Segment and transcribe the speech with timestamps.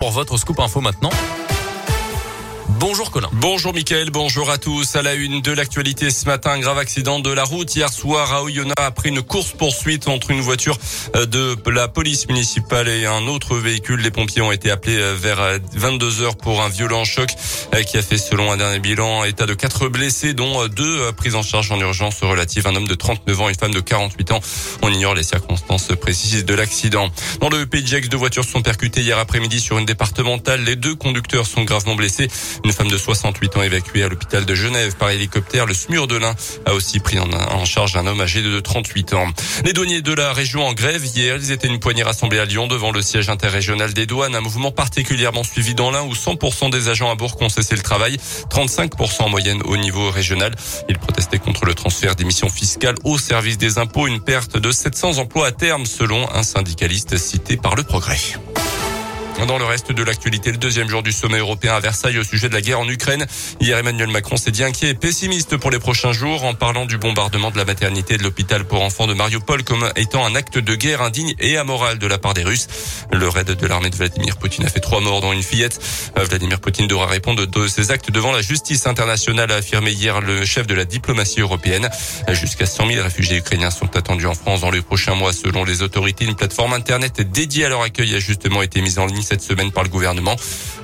[0.00, 1.10] Pour votre scoop info maintenant.
[2.78, 3.28] Bonjour Colin.
[3.32, 4.94] Bonjour Mickaël, bonjour à tous.
[4.94, 7.74] À la une de l'actualité ce matin, grave accident de la route.
[7.74, 10.78] Hier soir à Oyonnax a pris une course-poursuite entre une voiture
[11.16, 14.00] euh, de la police municipale et un autre véhicule.
[14.00, 17.30] Les pompiers ont été appelés euh, vers 22 euh, heures pour un violent choc
[17.86, 21.42] qui a fait selon un dernier bilan état de quatre blessés dont deux prises en
[21.42, 22.66] charge en urgence relative.
[22.66, 24.40] Un homme de 39 ans et une femme de 48 ans.
[24.82, 27.08] On ignore les circonstances précises de l'accident.
[27.40, 30.62] Dans le de deux voitures sont percutées hier après-midi sur une départementale.
[30.64, 32.28] Les deux conducteurs sont gravement blessés.
[32.64, 35.66] Une femme de 68 ans évacuée à l'hôpital de Genève par hélicoptère.
[35.66, 36.34] Le SMUR de l'Ain
[36.66, 39.26] a aussi pris en, charge un homme âgé de 38 ans.
[39.64, 42.66] Les douaniers de la région en grève hier, ils étaient une poignée rassemblée à Lyon
[42.66, 44.34] devant le siège interrégional des douanes.
[44.34, 47.82] Un mouvement particulièrement suivi dans l'Ain où 100% des agents à Bourg ont cessé le
[47.82, 48.18] travail,
[48.50, 50.54] 35% en moyenne au niveau régional.
[50.88, 54.70] Ils protestaient contre le transfert des missions fiscales au service des impôts, une perte de
[54.70, 58.18] 700 emplois à terme selon un syndicaliste cité par le Progrès.
[59.46, 62.48] Dans le reste de l'actualité, le deuxième jour du sommet européen à Versailles au sujet
[62.48, 63.26] de la guerre en Ukraine.
[63.58, 66.98] Hier, Emmanuel Macron s'est dit inquiet et pessimiste pour les prochains jours en parlant du
[66.98, 70.58] bombardement de la maternité et de l'hôpital pour enfants de Mariupol comme étant un acte
[70.58, 72.68] de guerre indigne et amoral de la part des Russes.
[73.12, 75.80] Le raid de l'armée de Vladimir Poutine a fait trois morts dont une fillette.
[76.18, 80.20] Euh, Vladimir Poutine devra répondre de ses actes devant la justice internationale, a affirmé hier
[80.20, 81.88] le chef de la diplomatie européenne.
[82.28, 85.82] Jusqu'à 100 000 réfugiés ukrainiens sont attendus en France dans les prochains mois selon les
[85.82, 86.26] autorités.
[86.26, 89.70] Une plateforme internet dédiée à leur accueil a justement été mise en ligne cette semaine
[89.70, 90.34] par le gouvernement.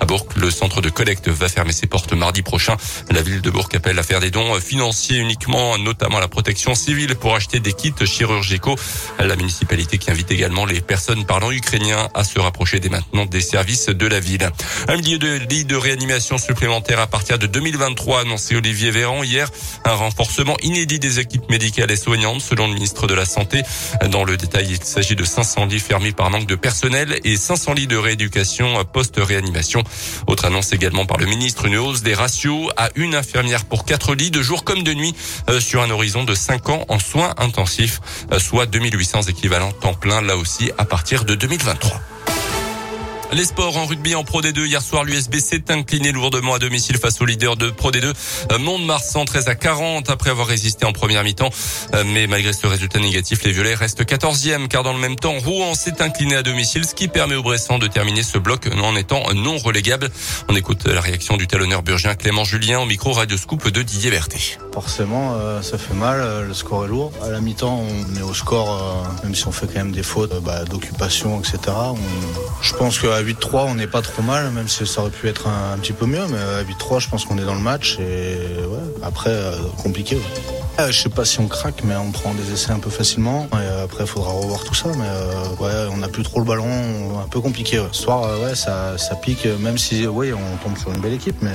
[0.00, 2.76] À Bourg, le centre de collecte va fermer ses portes mardi prochain.
[3.10, 7.14] La ville de Bourg appelle à faire des dons financiers uniquement, notamment la protection civile
[7.14, 8.76] pour acheter des kits chirurgicaux.
[9.18, 13.40] La municipalité qui invite également les personnes parlant ukrainien à se rapprocher dès maintenant des
[13.40, 14.50] services de la ville.
[14.88, 19.48] Un millier de lits de réanimation supplémentaires à partir de 2023, annoncé Olivier Véran hier.
[19.86, 23.62] Un renforcement inédit des équipes médicales et soignantes, selon le ministre de la Santé.
[24.10, 27.72] Dans le détail, il s'agit de 500 lits fermés par manque de personnel et 500
[27.72, 28.33] lits de rééducation
[28.92, 29.82] post-réanimation.
[30.26, 34.14] Autre annonce également par le ministre, une hausse des ratios à une infirmière pour quatre
[34.14, 35.14] lits de jour comme de nuit
[35.50, 38.00] euh, sur un horizon de 5 ans en soins intensifs,
[38.32, 42.13] euh, soit 2800 équivalents temps plein là aussi à partir de 2023.
[43.32, 44.66] Les sports en rugby en Pro D2.
[44.66, 48.12] Hier soir, l'USB s'est incliné lourdement à domicile face au leader de Pro D2,
[48.52, 51.50] euh, Mont-de-Marsan, 13 à 40 après avoir résisté en première mi-temps.
[51.94, 55.34] Euh, mais malgré ce résultat négatif, les Violets restent 14e car dans le même temps,
[55.38, 58.94] Rouen s'est incliné à domicile, ce qui permet aux Bressans de terminer ce bloc en
[58.94, 60.10] étant non relégable.
[60.48, 64.10] On écoute la réaction du talonneur burgien Clément Julien au micro Radio Scoop de Didier
[64.10, 64.58] Berthet.
[64.72, 67.12] Forcément, euh, ça fait mal, le score est lourd.
[67.22, 70.40] À la mi-temps, on est au score, même si on fait quand même des fautes
[70.42, 71.58] bah, d'occupation, etc.
[72.60, 75.48] Je pense que 8-3, on n'est pas trop mal, même si ça aurait pu être
[75.48, 76.24] un, petit peu mieux.
[76.28, 77.98] Mais à 8-3, je pense qu'on est dans le match.
[77.98, 78.38] Et
[79.02, 79.52] après, euh,
[79.82, 80.18] compliqué.
[80.78, 83.46] Je sais pas si on craque, mais on prend des essais un peu facilement.
[83.52, 84.88] Et euh, après, il faudra revoir tout ça.
[84.96, 87.82] Mais ouais, on n'a plus trop le ballon, un peu compliqué.
[87.92, 91.36] Ce soir, ouais, ça, ça pique, même si oui, on tombe sur une belle équipe.
[91.42, 91.52] Mais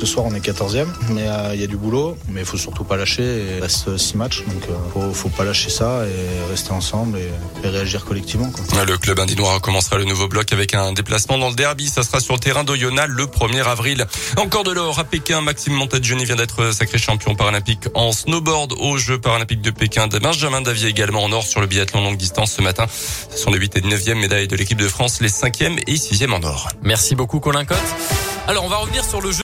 [0.00, 0.86] ce soir, on est 14e.
[1.10, 3.56] Mais il y a du boulot, mais il faut surtout pas lâcher.
[3.56, 4.62] Il reste 6 matchs, donc
[4.92, 8.50] faut, faut pas lâcher ça et rester ensemble et, réagir collectivement.
[8.50, 8.84] Quoi.
[8.84, 11.88] Le club indinois recommencera le nouveau bloc avec un déplacement dans le derby.
[11.88, 14.06] Ça sera sur le terrain d'Oyonnax le 1er avril.
[14.36, 15.40] Encore de l'or à Pékin.
[15.40, 20.08] Maxime Montagioni vient d'être sacré champion paralympique en snowboard aux Jeux paralympiques de Pékin.
[20.08, 22.86] Benjamin Davier également en or sur le biathlon longue distance ce matin.
[23.30, 26.32] Ce sont les 8 et 9e médailles de l'équipe de France, les 5e et 6e
[26.32, 26.68] en or.
[26.82, 27.78] Merci beaucoup Colin Cotte.
[28.46, 29.40] Alors on va revenir sur le jeu